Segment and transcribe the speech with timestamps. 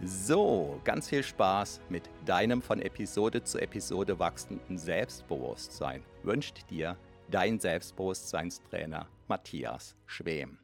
[0.00, 6.96] So, ganz viel Spaß mit deinem von Episode zu Episode wachsenden Selbstbewusstsein wünscht dir
[7.28, 10.58] dein Selbstbewusstseinstrainer Matthias Schwem.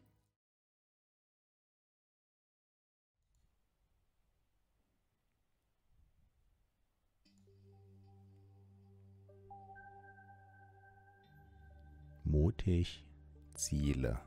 [12.23, 13.05] Mutig
[13.55, 14.21] Ziele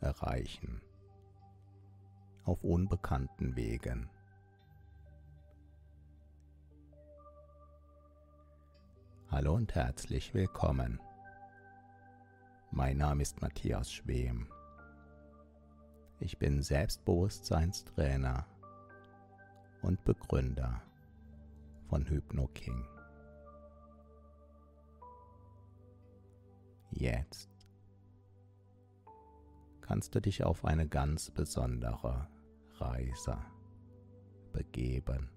[0.00, 0.80] erreichen
[2.44, 4.08] auf unbekannten Wegen.
[9.28, 11.00] Hallo und herzlich willkommen.
[12.70, 14.46] Mein Name ist Matthias Schwem.
[16.20, 18.46] Ich bin Selbstbewusstseinstrainer
[19.82, 20.80] und Begründer
[21.88, 22.86] von HypnoKing.
[26.92, 27.50] Jetzt
[29.80, 32.28] kannst du dich auf eine ganz besondere
[32.78, 33.38] Reise
[34.52, 35.35] begeben.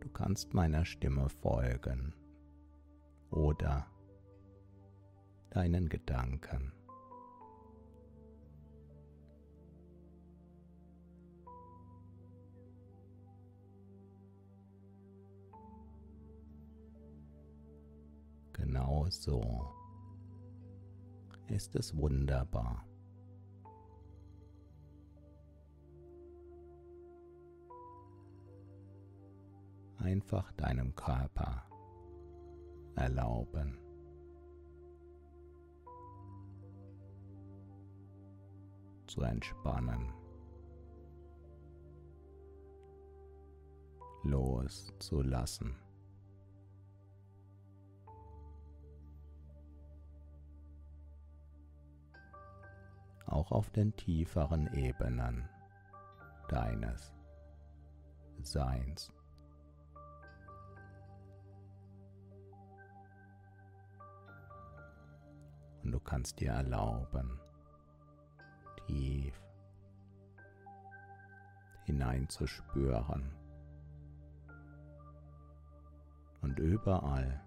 [0.00, 2.14] Du kannst meiner Stimme folgen
[3.30, 3.86] oder
[5.50, 6.72] deinen Gedanken.
[18.52, 19.74] Genau so
[21.48, 22.89] ist es wunderbar.
[30.00, 31.64] Einfach deinem Körper
[32.96, 33.78] erlauben.
[39.10, 40.12] zu entspannen,
[44.22, 45.74] loszulassen.
[53.26, 55.48] Auch auf den tieferen Ebenen
[56.48, 57.12] deines
[58.42, 59.12] Seins.
[65.90, 67.40] Und du kannst dir erlauben,
[68.86, 69.34] tief
[71.84, 73.28] hineinzuspüren
[76.42, 77.40] und überall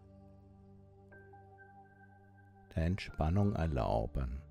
[2.76, 4.42] der Entspannung erlauben.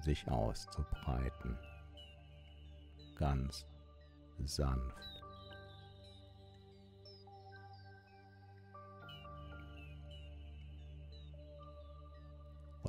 [0.00, 1.58] sich auszubreiten,
[3.18, 3.66] ganz
[4.46, 5.19] sanft.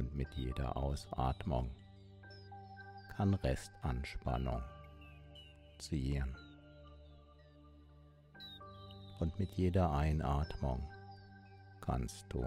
[0.02, 1.70] Und mit jeder Ausatmung
[3.16, 4.64] kann Restanspannung
[5.78, 6.36] ziehen.
[9.20, 10.82] Und mit jeder Einatmung
[11.82, 12.44] kannst du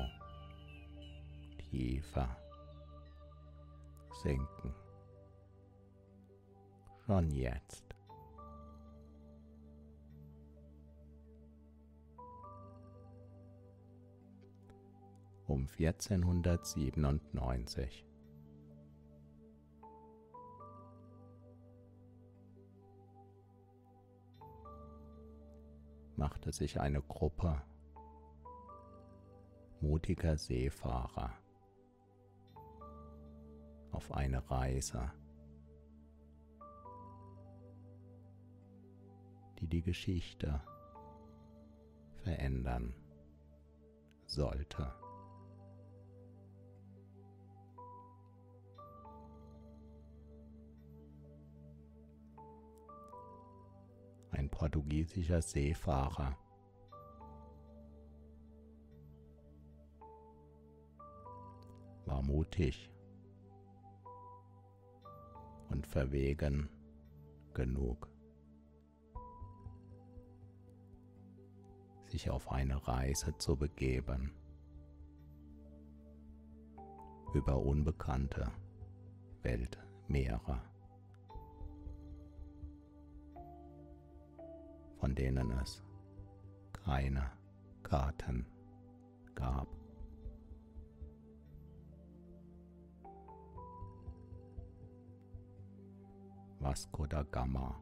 [1.71, 2.37] tiefer
[4.25, 4.75] sinken.
[7.07, 7.94] Schon jetzt.
[15.55, 18.05] Um 1497.
[26.17, 27.61] machte sich eine Gruppe
[29.81, 31.33] mutiger Seefahrer
[33.93, 35.13] auf eine Reise,
[39.59, 40.63] die die Geschichte
[42.23, 42.95] verändern
[44.27, 45.04] sollte.
[54.55, 56.39] Portugiesischer Seefahrer.
[62.07, 62.89] War mutig
[65.71, 66.69] und verwegen
[67.53, 68.09] genug,
[72.07, 74.33] sich auf eine Reise zu begeben
[77.35, 78.53] über unbekannte
[79.43, 80.74] Weltmeere.
[85.05, 85.83] Von denen es
[86.73, 87.31] keine
[87.83, 88.47] Karten
[89.35, 89.69] gab.
[96.59, 97.79] Vasco da Gama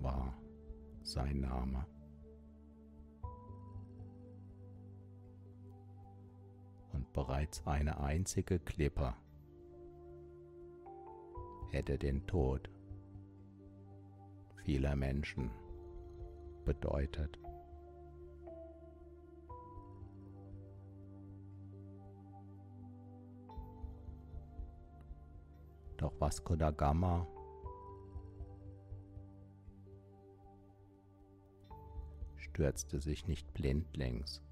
[0.00, 0.36] war
[1.04, 1.86] sein Name.
[6.92, 9.14] Und bereits eine einzige Klippe
[11.70, 12.68] hätte den Tod
[14.64, 15.52] vieler Menschen
[16.68, 17.38] bedeutet.
[25.96, 27.26] Doch Vasco da Gama
[32.36, 34.42] stürzte sich nicht blindlings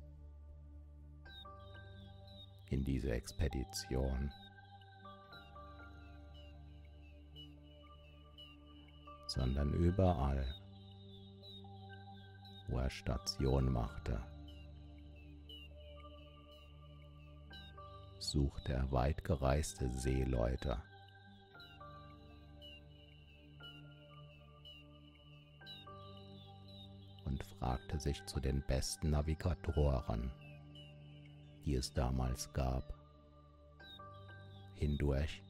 [2.71, 4.33] in diese Expedition,
[9.27, 10.47] sondern überall
[12.69, 14.21] wo er Station machte.
[18.19, 20.83] Suchte er weitgereiste Seeleute.
[27.25, 30.31] Und fragte sich zu den besten Navigatoren,
[31.65, 32.95] die es damals gab,
[34.75, 35.43] hindurch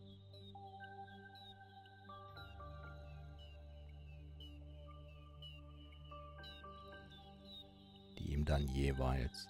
[8.46, 9.48] dann jeweils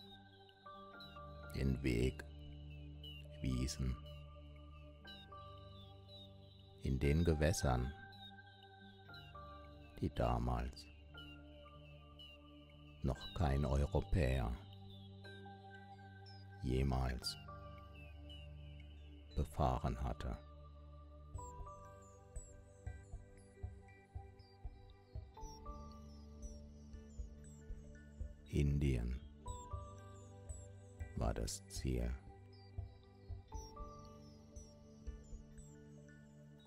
[1.54, 2.24] den Weg
[3.40, 3.96] wiesen.
[6.82, 7.92] In den Gewässern,
[10.00, 10.84] die damals
[13.02, 14.50] noch kein Europäer
[16.62, 17.36] jemals
[19.36, 20.36] befahren hatte.
[28.56, 29.20] Indien
[31.16, 32.10] war das Ziel.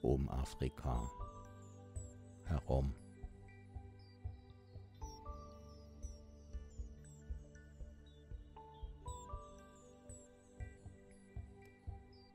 [0.03, 1.09] Um Afrika
[2.45, 2.93] herum.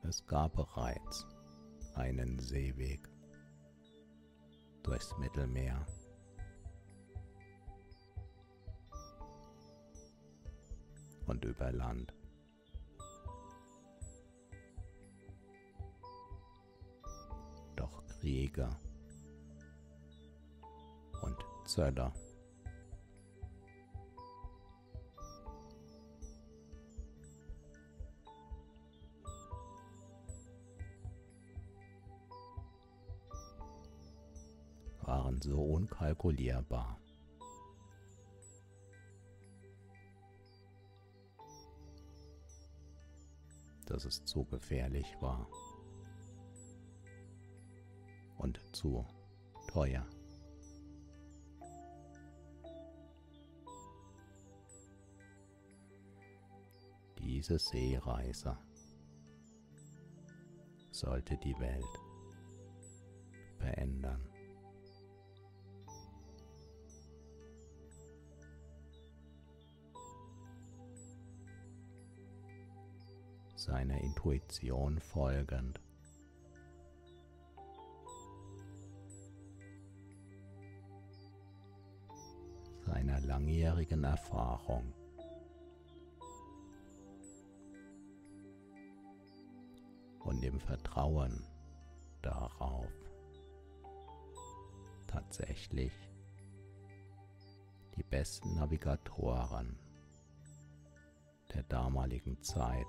[0.03, 1.27] Es gab bereits
[1.95, 3.09] einen Seeweg
[4.83, 5.87] durchs Mittelmeer.
[11.35, 12.15] Und über Land.
[17.75, 18.71] Doch Krieger
[21.23, 21.37] und
[21.67, 22.13] Zöller
[35.03, 36.94] waren so unkalkulierbar.
[44.05, 45.49] Dass es zu gefährlich war
[48.37, 49.07] und zu
[49.69, 50.07] teuer.
[57.19, 58.59] Diese Seereise
[60.91, 61.85] sollte die Welt
[63.57, 64.34] verändern.
[73.57, 75.81] Seiner Intuition folgend.
[82.87, 84.93] seiner langjährigen Erfahrung.
[90.21, 91.45] Und dem Vertrauen
[92.23, 92.93] darauf,
[95.07, 95.93] tatsächlich
[97.97, 99.79] die besten Navigatoren
[101.53, 102.87] der damaligen Zeit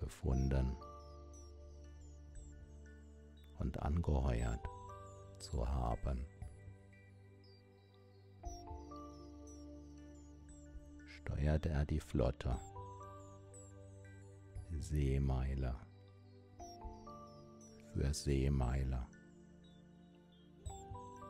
[0.00, 0.76] gefunden
[3.58, 4.66] und angeheuert
[5.38, 6.26] zu haben.
[11.06, 12.58] Steuerte er die Flotte
[14.78, 15.78] Seemeiler
[17.92, 19.06] für Seemeiler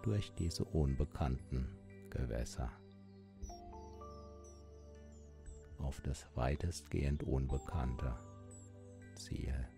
[0.02, 1.68] durch diese unbekannten
[2.10, 2.70] Gewässer
[5.78, 8.16] auf das weitestgehend unbekannte
[9.24, 9.68] Ziel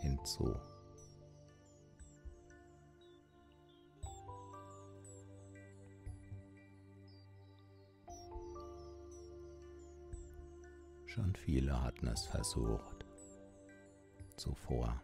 [0.00, 0.56] hinzu.
[11.06, 13.04] Schon viele hatten es versucht
[14.36, 15.02] zuvor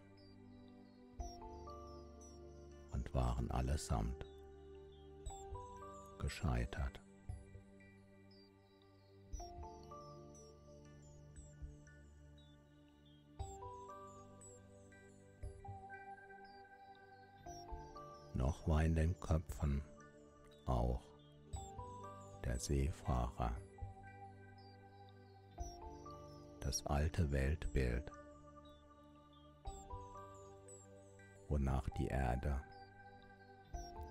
[2.92, 4.25] und waren allesamt
[6.18, 7.05] gescheitert.
[18.46, 19.82] Noch war in den Köpfen
[20.66, 21.02] auch
[22.44, 23.50] der Seefahrer
[26.60, 28.04] das alte Weltbild,
[31.48, 32.62] wonach die Erde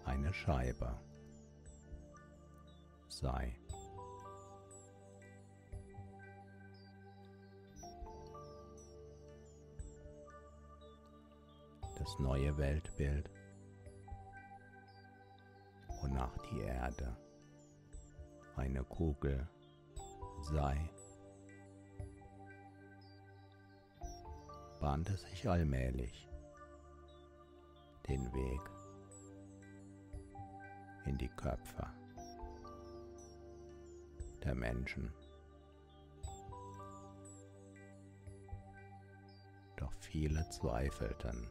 [0.03, 0.99] eine Scheibe
[3.07, 3.57] sei.
[11.97, 13.29] Das neue Weltbild,
[16.25, 17.15] wonach die Erde
[18.55, 19.47] eine Kugel
[20.41, 20.89] sei.
[24.79, 26.29] bahnte sich allmählich
[28.07, 28.61] den Weg
[31.05, 31.87] in die Köpfe
[34.43, 35.11] der Menschen.
[39.77, 41.49] Doch viele zweifelten,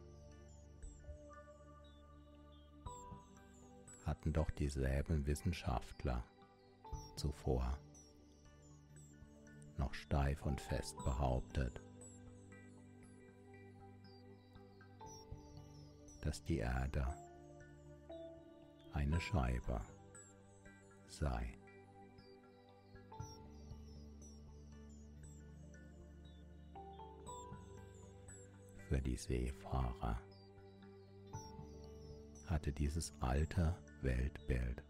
[4.25, 6.25] hatten doch dieselben Wissenschaftler
[7.15, 7.79] zuvor
[9.77, 11.83] noch steif und fest behauptet,
[16.23, 17.07] dass die Erde
[18.95, 19.83] eine Scheibe
[21.07, 21.59] sei.
[28.89, 30.19] Für die Seefahrer
[32.47, 34.85] hatte dieses alte Weltbild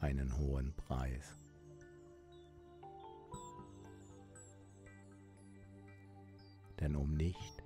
[0.00, 1.36] einen hohen Preis.
[6.80, 7.62] denn um nicht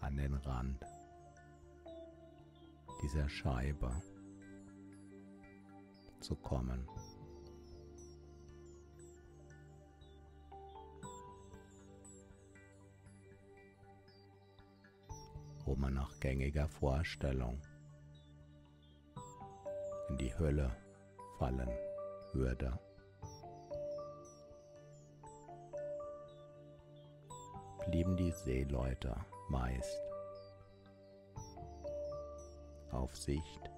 [0.00, 0.84] an den Rand
[3.02, 4.02] dieser Scheibe
[6.20, 6.88] zu kommen.
[15.76, 17.60] Man nach gängiger Vorstellung
[20.08, 20.70] in die Hölle
[21.38, 21.70] fallen
[22.32, 22.78] würde.
[27.86, 29.16] blieben die Seeleute
[29.48, 30.02] meist
[32.90, 33.70] auf Sicht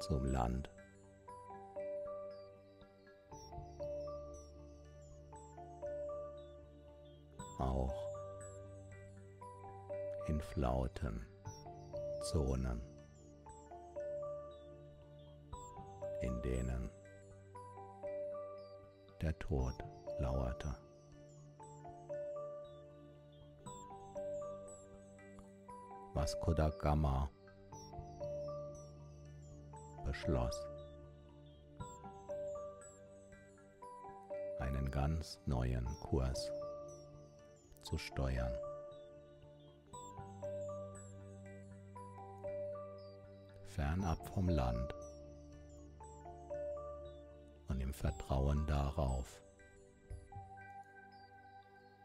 [0.00, 0.70] zum Land.
[10.28, 11.26] In flauten
[12.20, 12.82] Zonen,
[16.20, 16.90] in denen
[19.22, 19.72] der Tod
[20.18, 20.74] lauerte.
[26.12, 27.30] Vasco da Gama
[30.04, 30.66] beschloss,
[34.58, 36.50] einen ganz neuen Kurs
[37.82, 38.67] zu steuern.
[43.78, 44.92] Fernab vom Land
[47.68, 49.40] und im Vertrauen darauf,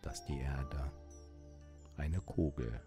[0.04, 0.92] dass die Erde
[1.98, 2.80] eine Kugel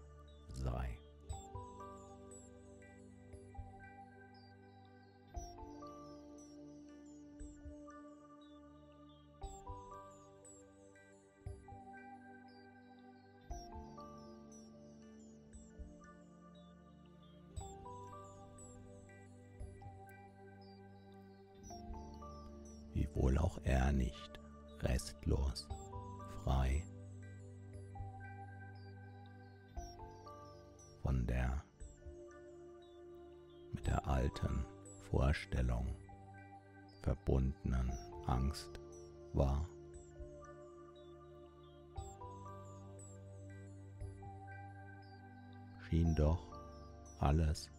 [23.47, 24.39] auch er nicht
[24.81, 25.69] restlos,
[26.43, 26.83] frei
[31.01, 31.63] von der
[33.71, 34.65] mit der alten
[35.09, 35.87] Vorstellung
[37.01, 37.89] verbundenen
[38.25, 38.81] Angst
[39.33, 39.65] war.
[45.89, 46.45] schien doch
[47.19, 47.69] alles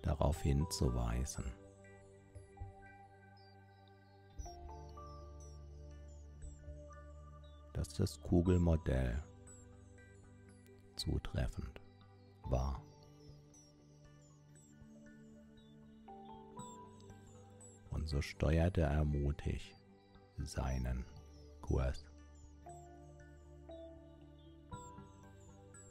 [0.00, 1.44] darauf hinzuweisen,
[7.78, 9.22] dass das Kugelmodell
[10.96, 11.80] zutreffend
[12.42, 12.82] war.
[17.90, 19.76] Und so steuerte er mutig
[20.38, 21.04] seinen
[21.62, 22.04] Kurs.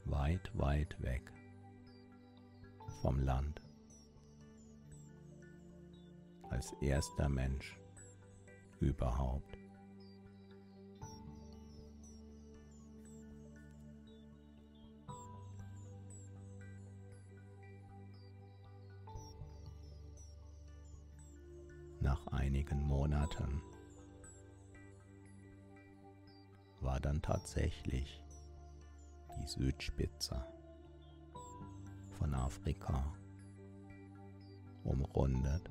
[0.04, 1.32] Weit, weit weg
[3.02, 3.62] vom Land.
[6.50, 7.80] Als erster Mensch
[8.82, 9.67] überhaupt.
[22.08, 23.62] Nach einigen Monaten
[26.80, 28.24] war dann tatsächlich
[29.36, 30.42] die Südspitze
[32.18, 33.14] von Afrika
[34.86, 35.70] umrundet.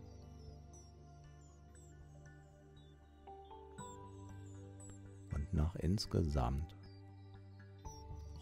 [5.32, 6.76] Und nach insgesamt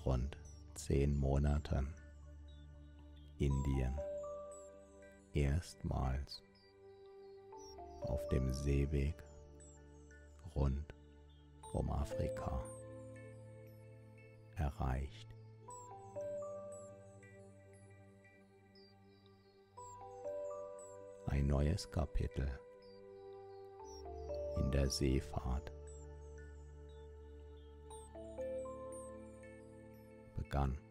[0.05, 0.37] rund
[0.75, 1.95] zehn Monaten
[3.39, 3.95] Indien
[5.33, 6.43] erstmals
[8.05, 9.15] auf dem Seeweg
[10.55, 10.95] rund
[11.73, 12.63] um Afrika
[14.57, 15.29] erreicht.
[21.27, 22.49] Ein neues Kapitel
[24.57, 25.73] in der Seefahrt
[30.37, 30.84] begann.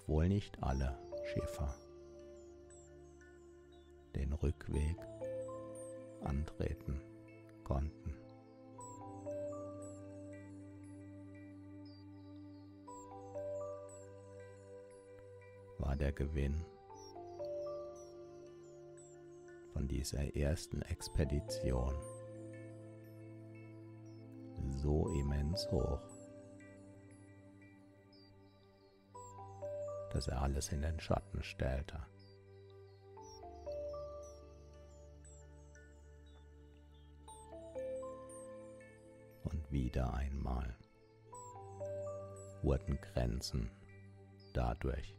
[0.00, 1.74] Obwohl nicht alle Schiffer
[4.14, 4.96] den Rückweg
[6.22, 7.00] antreten
[7.64, 8.14] konnten.
[15.78, 16.64] War der Gewinn
[19.72, 21.94] von dieser ersten Expedition
[24.76, 26.00] so immens hoch,
[30.12, 31.98] dass er alles in den Schatten stellte.
[39.70, 40.76] wieder einmal
[42.62, 43.70] wurden Grenzen
[44.52, 45.16] dadurch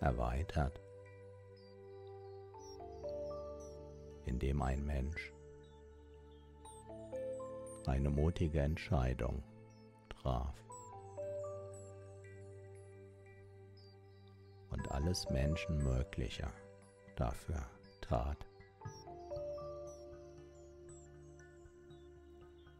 [0.00, 0.80] erweitert,
[4.24, 5.32] indem ein Mensch
[7.86, 9.42] eine mutige Entscheidung
[10.08, 10.54] traf
[14.80, 16.48] und alles Menschenmögliche
[17.16, 17.62] dafür
[18.00, 18.46] tat.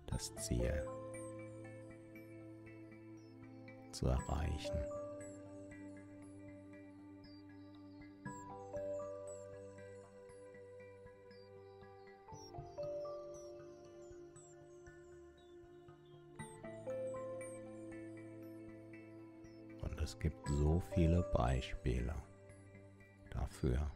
[0.07, 0.87] das Ziel
[3.93, 5.00] zu erreichen.
[20.95, 22.15] Viele Beispiele
[23.31, 23.91] dafür.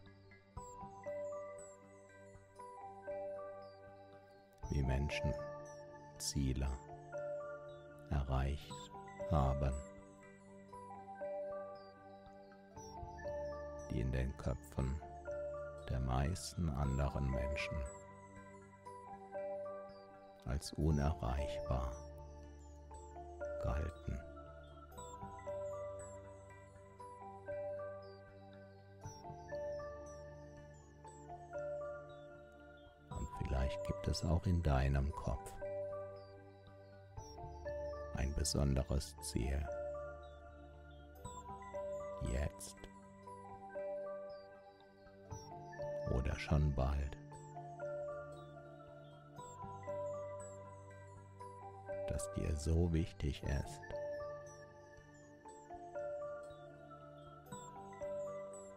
[4.70, 5.32] wie Menschen
[6.18, 6.68] Ziele
[8.10, 8.72] erreicht
[9.30, 9.72] haben,
[13.90, 15.00] die in den Köpfen
[15.88, 17.76] der meisten anderen Menschen
[20.46, 21.92] als unerreichbar
[23.62, 24.33] galten.
[34.04, 35.50] Gibt es auch in deinem Kopf
[38.36, 39.66] besonderes Ziel.
[42.30, 42.76] Jetzt
[46.14, 47.16] oder schon bald.
[52.08, 53.80] Das dir so wichtig ist.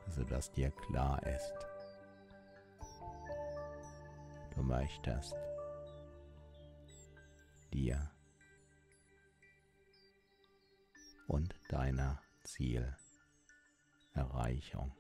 [0.10, 1.54] sodass dir klar ist,
[4.68, 5.36] du möchtest
[7.74, 8.12] dir
[11.28, 14.94] und deiner Zielerreichung.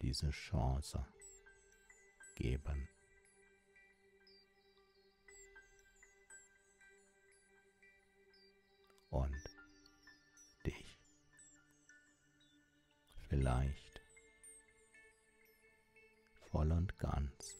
[0.00, 1.06] Diese Chance
[2.34, 2.88] geben.
[9.10, 9.36] Und
[10.64, 10.98] dich
[13.28, 13.89] vielleicht
[16.50, 17.56] voll und ganz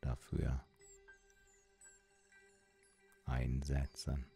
[0.00, 0.64] dafür
[3.26, 4.26] einsetzen.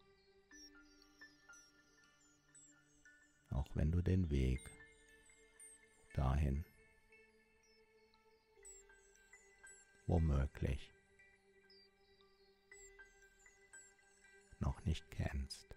[3.51, 4.61] auch wenn du den Weg
[6.13, 6.65] dahin
[10.07, 10.93] womöglich
[14.59, 15.68] noch nicht kennst.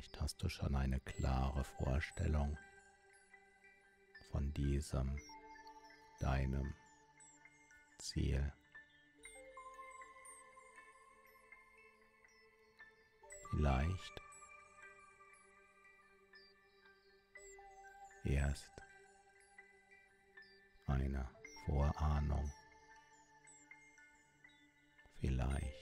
[0.00, 2.56] Vielleicht hast du schon eine klare Vorstellung
[4.30, 5.18] von diesem
[6.20, 6.74] deinem
[7.98, 8.50] Ziel.
[13.50, 14.22] Vielleicht
[18.24, 18.70] erst
[20.86, 21.28] eine
[21.66, 22.50] Vorahnung.
[25.20, 25.79] Vielleicht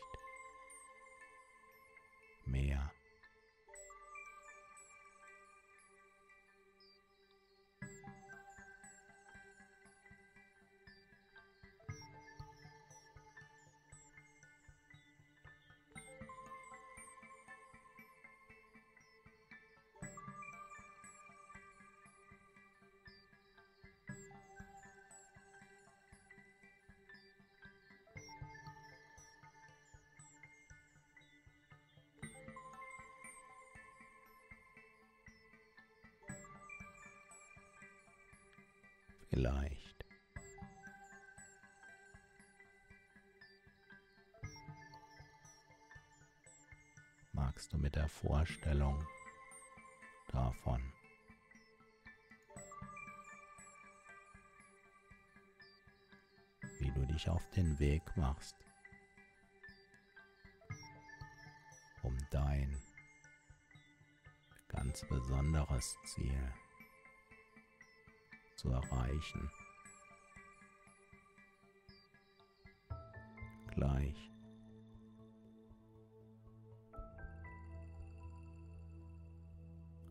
[39.29, 40.05] vielleicht.
[47.33, 49.07] Magst du mit der Vorstellung
[50.29, 50.83] davon
[56.81, 58.57] wie du dich auf den Weg machst,
[62.03, 62.81] um dein
[64.69, 66.53] ganz besonderes Ziel
[68.59, 69.51] zu erreichen.
[73.69, 74.31] Gleich.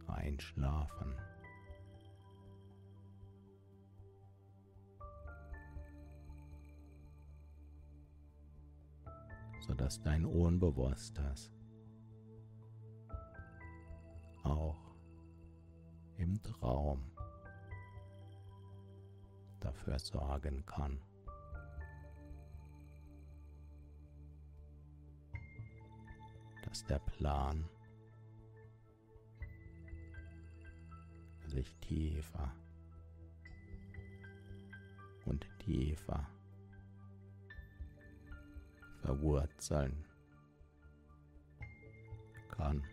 [0.07, 1.13] Einschlafen.
[9.59, 11.51] sodass dein Unbewusstes
[14.43, 14.95] auch
[16.15, 17.16] im Traum
[19.59, 21.01] dafür sorgen kann.
[26.63, 27.67] Dass der Plan
[31.47, 32.51] sich tiefer
[35.25, 36.27] und tiefer
[39.01, 40.05] verwurzeln
[42.49, 42.83] kann.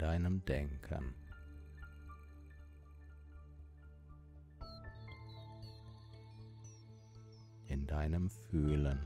[0.00, 1.14] Deinem Denken.
[7.68, 8.98] In deinem Fühlen.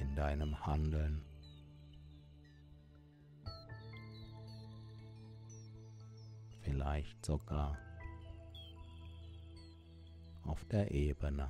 [0.00, 1.22] In deinem Handeln.
[6.62, 7.78] Vielleicht sogar
[10.42, 11.48] auf der Ebene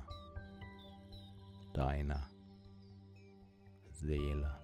[1.73, 2.29] deiner
[3.91, 4.55] Seele.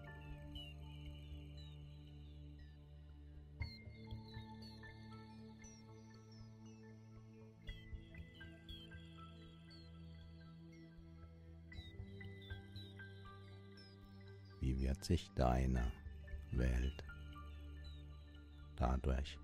[14.62, 15.92] Wie wird sich deine
[16.52, 17.04] Welt
[18.76, 19.38] dadurch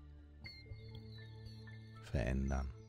[2.10, 2.81] verändern?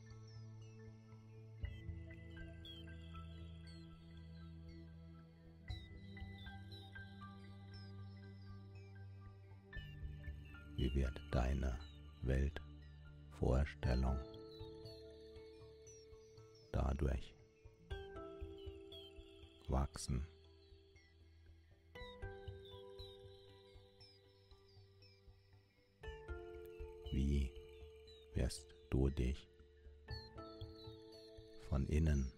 [10.84, 11.78] Wie wird deine
[12.20, 14.18] Weltvorstellung
[16.72, 17.34] dadurch
[19.68, 20.26] wachsen?
[27.12, 27.50] Wie
[28.34, 29.48] wirst du dich
[31.70, 32.30] von innen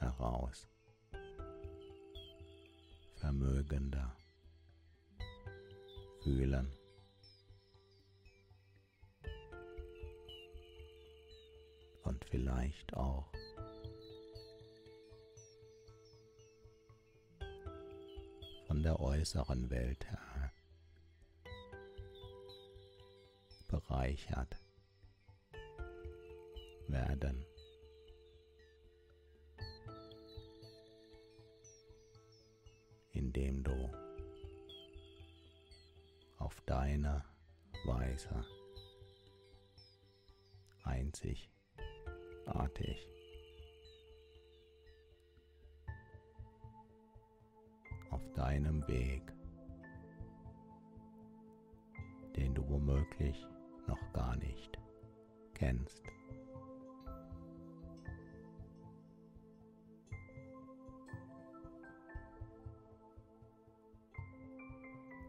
[0.00, 0.68] heraus
[3.16, 4.14] vermögender
[6.22, 6.79] fühlen?
[12.10, 13.30] und vielleicht auch
[18.66, 20.52] von der äußeren Welt her
[23.68, 24.56] bereichert
[26.88, 27.46] werden.
[33.12, 33.90] indem du
[36.38, 37.24] auf deine
[37.84, 38.44] Weise
[40.84, 41.50] einzig
[42.50, 43.06] einzigartig
[48.10, 49.22] auf deinem Weg,
[52.36, 53.46] den du womöglich
[53.86, 54.78] noch gar nicht
[55.54, 56.02] kennst.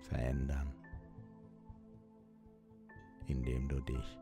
[0.10, 0.74] verändern,
[3.28, 4.18] indem du dich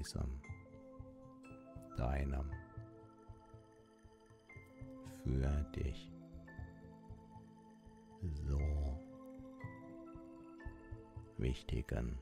[0.00, 0.40] diesem,
[1.96, 2.50] deinem,
[5.22, 6.10] für dich
[8.22, 8.58] so
[11.36, 12.18] wichtigen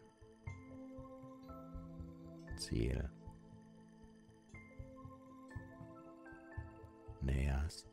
[2.56, 3.08] Ziel
[7.20, 7.86] näherst.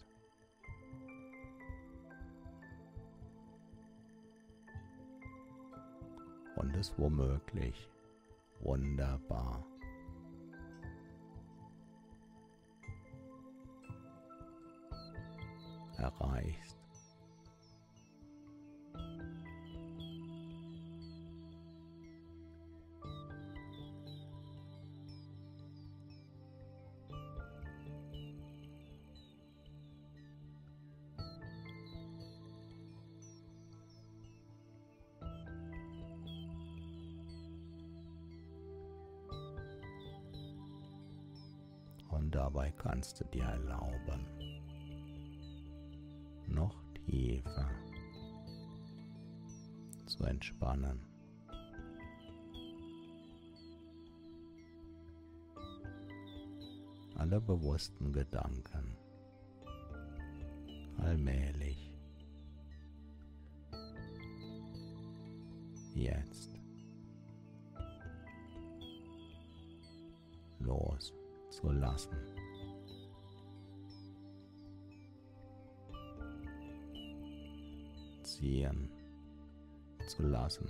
[6.56, 7.90] Und es womöglich
[8.62, 9.64] wunderbar
[16.06, 16.78] erreichst.
[42.16, 44.26] und dabei kannst du dir erlauben,
[47.16, 47.70] tiefer
[50.06, 51.00] zu entspannen.
[57.16, 58.98] Alle bewussten Gedanken.
[60.98, 61.90] Allmählich.
[65.94, 66.60] Jetzt.
[70.60, 71.14] Los
[78.38, 78.90] Ziehen
[80.08, 80.68] zu lassen.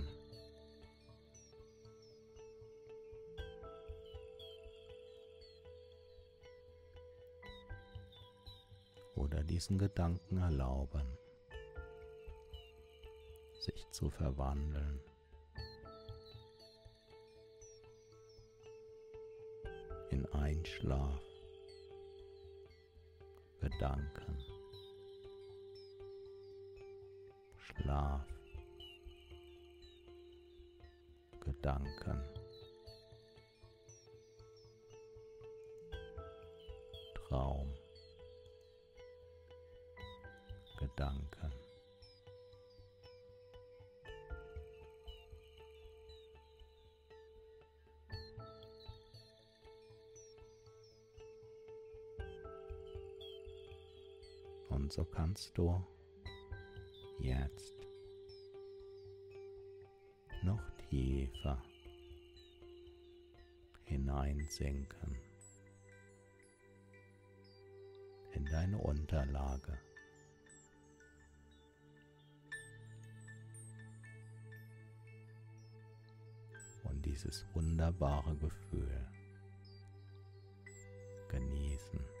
[9.16, 11.18] Oder diesen Gedanken erlauben,
[13.58, 15.00] sich zu verwandeln.
[20.10, 21.20] in Einschlaf
[23.60, 24.38] Gedanken,
[27.86, 28.26] Schlaf,
[31.38, 32.20] Gedanken,
[37.14, 37.72] Traum,
[40.80, 41.52] Gedanken.
[54.70, 55.80] Und so kannst du
[57.20, 57.75] jetzt
[60.88, 61.62] tiefer
[63.84, 65.16] hineinsinken
[68.32, 69.78] in deine Unterlage.
[76.84, 79.08] Und dieses wunderbare Gefühl
[81.28, 82.16] genießen.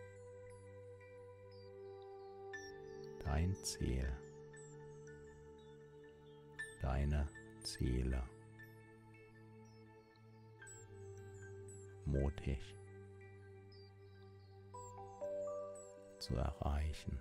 [3.26, 4.08] dein Ziel,
[6.80, 7.28] deine
[7.62, 8.22] Ziele.
[12.06, 12.76] Mutig
[16.18, 17.20] zu erreichen.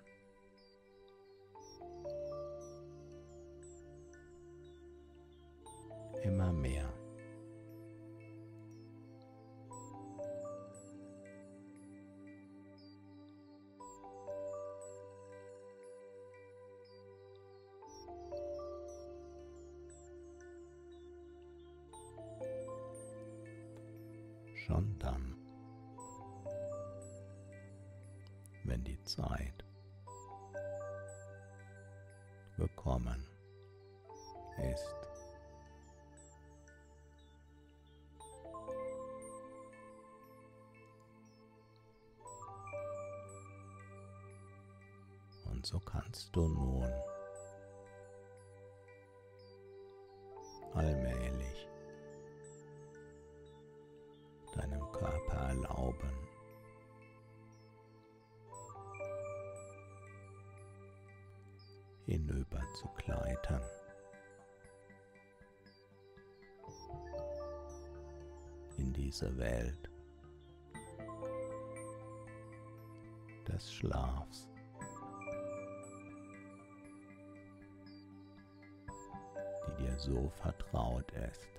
[29.06, 29.64] Zeit
[32.58, 33.28] gekommen
[34.74, 34.96] ist.
[45.46, 46.92] Und so kannst du nun
[50.74, 51.68] allmählich
[54.56, 56.25] deinem Körper erlauben,
[62.06, 63.62] hinüber zu gleiten.
[68.78, 69.90] In diese Welt
[73.48, 74.50] des Schlafs.
[79.78, 81.50] die dir so vertraut ist.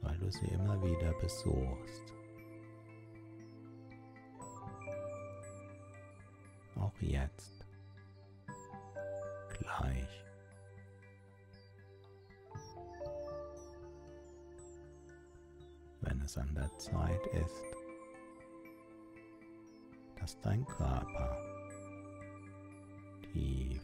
[0.00, 2.17] Weil du sie immer wieder besuchst.
[7.00, 7.66] Jetzt.
[9.58, 10.24] Gleich.
[16.00, 17.62] Wenn es an der Zeit ist,
[20.16, 21.36] dass dein Körper
[23.32, 23.82] tief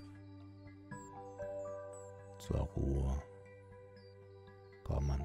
[2.38, 3.22] zur Ruhe
[4.84, 5.20] kommen.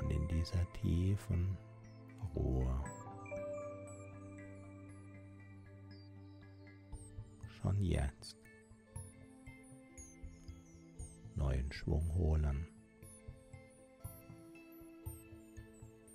[0.00, 1.56] Und in dieser tiefen
[2.58, 2.88] Ruhe
[7.60, 8.36] schon jetzt.
[11.36, 12.66] Neuen Schwung holen.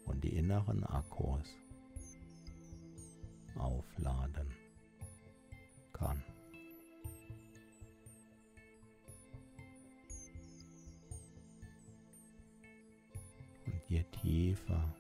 [0.06, 1.48] Und die inneren Akkus
[3.56, 4.54] aufladen
[5.94, 6.22] kann.
[13.66, 14.94] Und je tiefer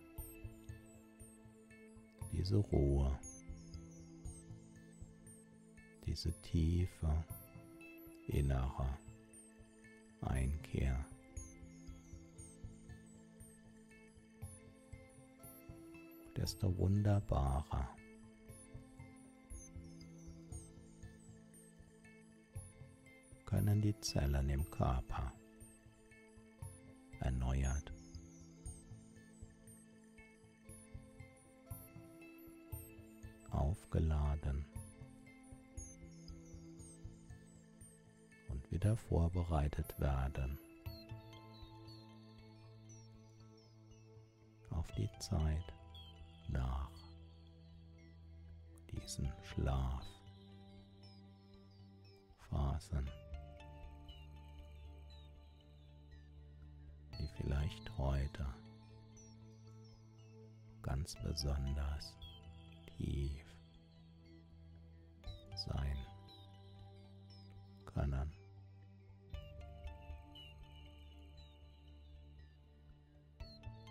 [2.53, 3.19] diese Ruhe,
[6.05, 7.25] diese tiefe
[8.27, 8.95] innere
[10.21, 11.03] Einkehr.
[16.35, 17.89] Desto wunderbarer.
[23.45, 25.31] Können die Zellen im Körper
[27.19, 27.92] erneuert
[33.73, 34.63] aufgeladen
[38.49, 40.59] und wieder vorbereitet werden
[44.69, 45.73] auf die Zeit
[46.49, 46.91] nach
[48.91, 50.03] diesen Schlafphasen.
[57.37, 58.45] vielleicht heute
[60.83, 62.13] ganz besonders
[62.97, 63.42] tief
[65.55, 65.97] sein
[67.85, 68.31] können.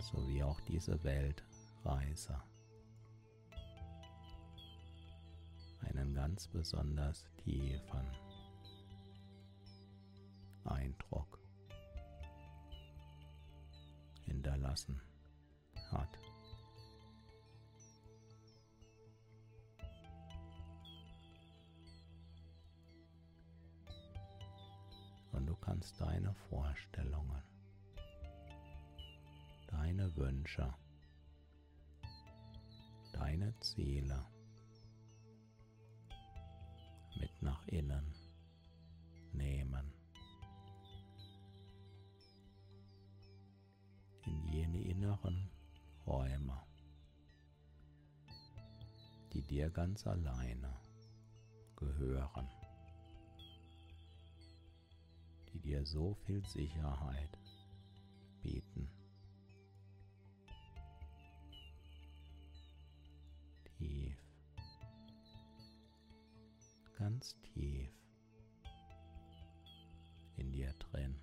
[0.01, 2.42] So wie auch diese Weltreise
[5.81, 8.07] einen ganz besonders tiefen
[10.64, 11.38] Eindruck
[14.25, 15.01] hinterlassen
[25.83, 27.42] kannst deine Vorstellungen,
[29.66, 30.73] deine Wünsche,
[33.12, 34.25] deine Ziele
[37.18, 38.14] mit nach innen
[39.33, 39.92] nehmen.
[44.53, 45.51] jene inneren
[46.07, 46.62] Räume,
[49.33, 50.77] die dir ganz alleine
[51.75, 52.49] gehören,
[55.62, 57.38] dir so viel Sicherheit
[58.42, 58.88] bieten.
[63.79, 64.16] Tief,
[66.98, 67.90] ganz tief
[70.37, 71.21] in dir drin.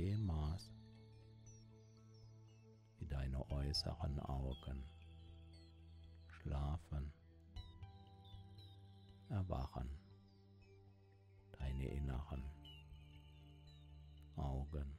[0.00, 0.72] dem Maß,
[3.48, 4.84] äußeren Augen
[6.28, 7.12] schlafen,
[9.28, 9.88] erwachen
[11.58, 12.44] deine inneren
[14.36, 14.96] Augen.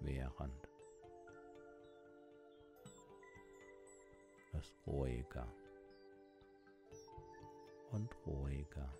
[0.00, 0.68] Während
[4.52, 5.46] es ruhiger
[7.92, 8.92] und ruhiger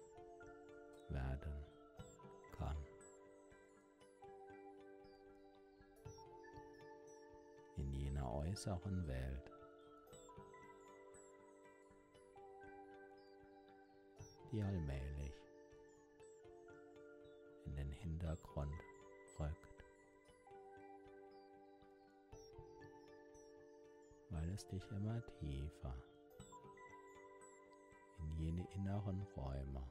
[1.09, 1.52] werden
[8.53, 9.51] äußeren Welt,
[14.51, 15.33] die allmählich
[17.65, 18.79] in den Hintergrund
[19.41, 19.85] rückt,
[24.29, 25.95] weil es dich immer tiefer
[28.19, 29.91] in jene inneren Räume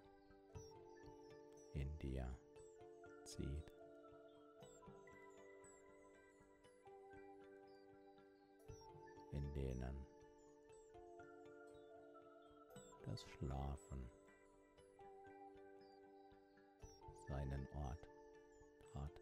[1.73, 2.27] in dir
[3.23, 3.70] zieht.
[9.71, 10.05] Denen
[13.05, 14.09] das Schlafen.
[17.27, 18.07] Seinen Ort.
[18.93, 19.21] Hat.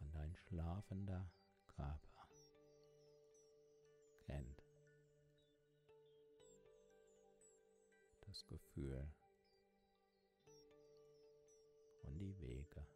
[0.00, 1.28] Und ein schlafender
[1.66, 2.13] Körper
[8.46, 9.10] Gefühl
[12.02, 12.86] und die Wege.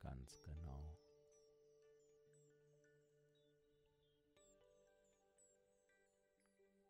[0.00, 0.84] Ganz genau.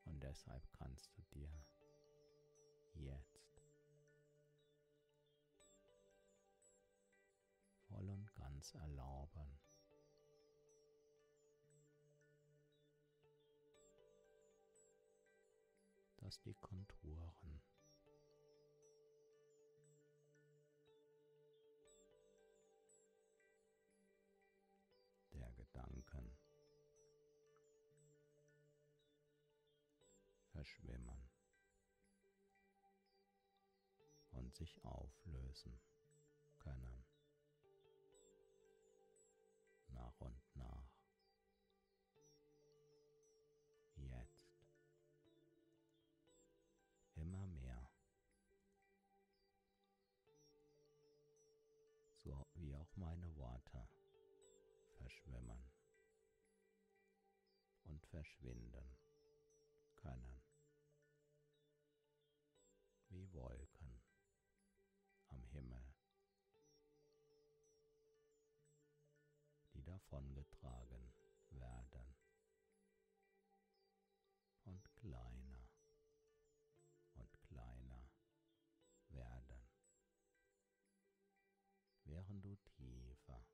[0.05, 1.51] Und deshalb kannst du dir
[2.95, 3.61] jetzt
[7.89, 9.59] voll und ganz erlauben,
[16.35, 17.63] dass die Konturen.
[25.33, 26.37] Der Gedanken.
[30.51, 31.31] Verschwimmen.
[34.33, 35.81] Und sich auflösen
[36.59, 37.04] können
[52.97, 53.89] meine Worte
[54.99, 55.71] verschwimmen
[57.85, 58.97] und verschwinden
[59.97, 60.43] können,
[63.09, 64.03] wie Wolken
[65.29, 65.95] am Himmel,
[69.73, 71.13] die davongetragen
[71.51, 72.17] werden
[74.65, 75.69] und kleiner
[77.15, 78.11] und kleiner
[79.09, 79.69] werden,
[82.05, 82.57] während du
[83.27, 83.45] tiefer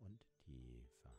[0.00, 1.16] und tiefer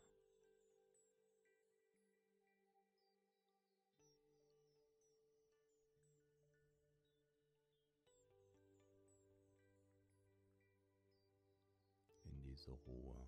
[12.23, 13.27] in diese Ruhe